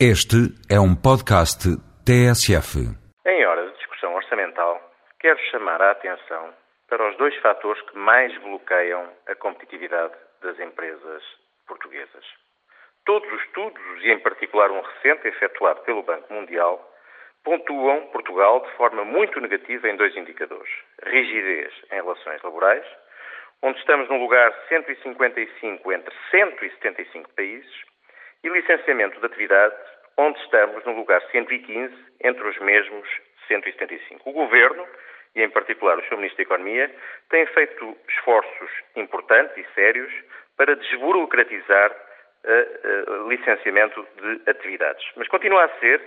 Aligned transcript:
Este 0.00 0.50
é 0.68 0.74
um 0.74 0.90
podcast 0.90 1.70
TSF. 2.02 2.82
Em 3.24 3.46
hora 3.46 3.70
de 3.70 3.76
discussão 3.78 4.12
orçamental, 4.12 4.82
quero 5.20 5.38
chamar 5.52 5.80
a 5.80 5.92
atenção 5.92 6.52
para 6.88 7.08
os 7.08 7.16
dois 7.16 7.32
fatores 7.36 7.80
que 7.82 7.96
mais 7.96 8.36
bloqueiam 8.42 9.08
a 9.28 9.36
competitividade 9.36 10.12
das 10.42 10.58
empresas 10.58 11.22
portuguesas. 11.68 12.24
Todos 13.06 13.32
os 13.32 13.40
estudos, 13.42 14.02
e 14.02 14.10
em 14.10 14.18
particular 14.18 14.68
um 14.72 14.80
recente 14.80 15.28
efetuado 15.28 15.82
pelo 15.82 16.02
Banco 16.02 16.34
Mundial, 16.34 16.82
pontuam 17.44 18.08
Portugal 18.08 18.66
de 18.66 18.72
forma 18.72 19.04
muito 19.04 19.40
negativa 19.40 19.88
em 19.88 19.96
dois 19.96 20.16
indicadores: 20.16 20.72
rigidez 21.04 21.72
em 21.92 22.02
relações 22.02 22.42
laborais, 22.42 22.84
onde 23.62 23.78
estamos 23.78 24.08
no 24.08 24.16
lugar 24.16 24.52
155 24.68 25.92
entre 25.92 26.12
175 26.32 27.30
países, 27.36 27.93
e 28.44 28.48
licenciamento 28.50 29.18
de 29.18 29.26
atividades, 29.26 29.78
onde 30.18 30.38
estamos 30.40 30.84
no 30.84 30.92
lugar 30.92 31.20
115 31.32 31.92
entre 32.22 32.46
os 32.46 32.58
mesmos 32.58 33.08
175. 33.48 34.28
O 34.28 34.32
Governo, 34.32 34.86
e 35.34 35.42
em 35.42 35.50
particular 35.50 35.98
o 35.98 36.02
Sr. 36.02 36.16
Ministro 36.16 36.36
da 36.36 36.42
Economia, 36.42 36.94
tem 37.30 37.46
feito 37.46 37.96
esforços 38.08 38.70
importantes 38.94 39.56
e 39.56 39.74
sérios 39.74 40.12
para 40.56 40.76
desburocratizar 40.76 41.90
o 43.24 43.28
licenciamento 43.28 44.06
de 44.20 44.50
atividades. 44.50 45.04
Mas 45.16 45.26
continua 45.28 45.64
a 45.64 45.78
ser 45.80 46.00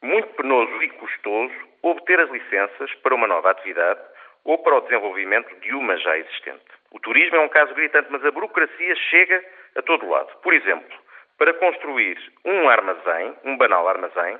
muito 0.00 0.28
penoso 0.34 0.82
e 0.82 0.88
custoso 0.90 1.54
obter 1.82 2.20
as 2.20 2.30
licenças 2.30 2.94
para 3.02 3.14
uma 3.14 3.26
nova 3.26 3.50
atividade 3.50 4.00
ou 4.44 4.58
para 4.58 4.76
o 4.76 4.80
desenvolvimento 4.82 5.52
de 5.60 5.74
uma 5.74 5.96
já 5.98 6.16
existente. 6.16 6.64
O 6.92 7.00
turismo 7.00 7.36
é 7.36 7.40
um 7.40 7.48
caso 7.48 7.74
gritante, 7.74 8.08
mas 8.10 8.24
a 8.24 8.30
burocracia 8.30 8.94
chega 9.10 9.44
a 9.76 9.82
todo 9.82 10.08
lado. 10.08 10.32
Por 10.42 10.54
exemplo, 10.54 11.01
para 11.42 11.54
construir 11.54 12.16
um 12.44 12.68
armazém, 12.68 13.34
um 13.42 13.56
banal 13.56 13.88
armazém, 13.88 14.38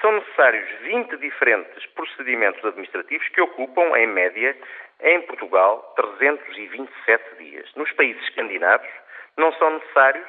são 0.00 0.12
necessários 0.12 0.66
20 0.80 1.18
diferentes 1.18 1.84
procedimentos 1.88 2.64
administrativos 2.64 3.28
que 3.28 3.40
ocupam, 3.42 3.94
em 3.98 4.06
média, 4.06 4.56
em 5.02 5.20
Portugal, 5.26 5.92
327 5.94 7.34
dias. 7.36 7.70
Nos 7.76 7.92
países 7.92 8.22
escandinavos, 8.22 8.88
não 9.36 9.52
são 9.58 9.74
necessários, 9.74 10.26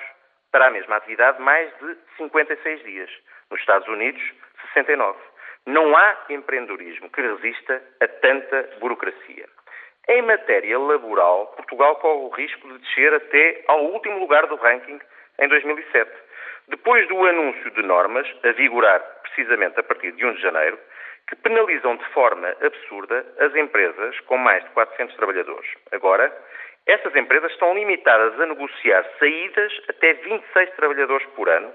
para 0.51 0.67
a 0.67 0.71
mesma 0.71 0.97
atividade, 0.97 1.41
mais 1.41 1.71
de 1.79 1.95
56 2.17 2.83
dias. 2.83 3.09
Nos 3.49 3.61
Estados 3.61 3.87
Unidos, 3.87 4.21
69. 4.73 5.17
Não 5.67 5.95
há 5.95 6.17
empreendedorismo 6.31 7.09
que 7.11 7.21
resista 7.21 7.81
a 8.01 8.07
tanta 8.09 8.69
burocracia. 8.81 9.47
Em 10.09 10.21
matéria 10.23 10.77
laboral, 10.77 11.47
Portugal 11.55 11.95
corre 11.95 12.25
o 12.25 12.29
risco 12.29 12.67
de 12.67 12.79
descer 12.79 13.13
até 13.13 13.63
ao 13.69 13.85
último 13.85 14.19
lugar 14.19 14.47
do 14.47 14.57
ranking 14.57 14.99
em 15.39 15.47
2007. 15.47 16.11
Depois 16.67 17.07
do 17.07 17.25
anúncio 17.25 17.71
de 17.71 17.81
normas, 17.81 18.27
a 18.43 18.51
vigorar 18.51 18.99
precisamente 19.23 19.79
a 19.79 19.83
partir 19.83 20.11
de 20.11 20.25
1 20.25 20.33
de 20.33 20.41
janeiro, 20.41 20.79
que 21.27 21.35
penalizam 21.35 21.95
de 21.95 22.05
forma 22.09 22.47
absurda 22.61 23.25
as 23.39 23.55
empresas 23.55 24.19
com 24.21 24.37
mais 24.37 24.63
de 24.63 24.69
400 24.71 25.15
trabalhadores. 25.15 25.69
Agora, 25.91 26.31
essas 26.87 27.15
empresas 27.15 27.51
estão 27.51 27.73
limitadas 27.73 28.39
a 28.39 28.45
negociar 28.47 29.05
saídas 29.19 29.71
até 29.89 30.13
26 30.13 30.71
trabalhadores 30.71 31.25
por 31.35 31.47
ano, 31.47 31.71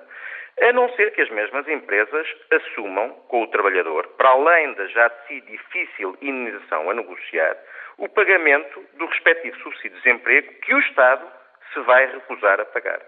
a 0.60 0.72
não 0.72 0.88
ser 0.90 1.12
que 1.12 1.22
as 1.22 1.30
mesmas 1.30 1.66
empresas 1.68 2.26
assumam 2.50 3.10
com 3.28 3.42
o 3.42 3.46
trabalhador, 3.48 4.06
para 4.16 4.30
além 4.30 4.72
da 4.74 4.86
já 4.86 5.08
de 5.08 5.26
si 5.26 5.40
difícil 5.42 6.16
indenização 6.20 6.90
a 6.90 6.94
negociar, 6.94 7.56
o 7.98 8.08
pagamento 8.08 8.84
do 8.94 9.06
respectivo 9.06 9.56
subsídio 9.58 9.90
de 9.90 10.02
desemprego 10.02 10.52
que 10.60 10.74
o 10.74 10.80
Estado 10.80 11.26
se 11.72 11.80
vai 11.80 12.06
recusar 12.06 12.60
a 12.60 12.64
pagar. 12.64 13.00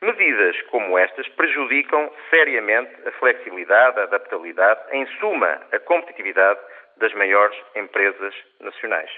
Medidas 0.00 0.60
como 0.70 0.96
estas 0.96 1.26
prejudicam 1.30 2.10
seriamente 2.30 2.94
a 3.06 3.10
flexibilidade, 3.12 3.98
a 3.98 4.04
adaptabilidade, 4.04 4.80
em 4.92 5.04
suma, 5.18 5.60
a 5.72 5.78
competitividade 5.80 6.60
das 6.98 7.12
maiores 7.14 7.56
empresas 7.74 8.34
nacionais. 8.60 9.10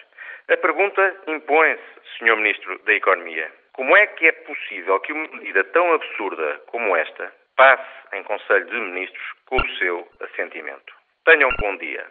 A 0.48 0.56
pergunta 0.56 1.16
impõe-se, 1.26 2.18
Sr. 2.18 2.36
Ministro 2.36 2.78
da 2.84 2.94
Economia. 2.94 3.52
Como 3.74 3.94
é 3.96 4.06
que 4.06 4.26
é 4.26 4.32
possível 4.32 4.98
que 5.00 5.12
uma 5.12 5.28
medida 5.28 5.64
tão 5.64 5.92
absurda 5.92 6.60
como 6.66 6.96
esta 6.96 7.30
passe 7.56 8.16
em 8.16 8.22
Conselho 8.22 8.64
de 8.66 8.80
Ministros 8.80 9.32
com 9.46 9.56
o 9.56 9.68
seu 9.76 10.08
assentimento? 10.20 10.94
Tenham 11.24 11.50
um 11.50 11.56
bom 11.60 11.76
dia. 11.76 12.06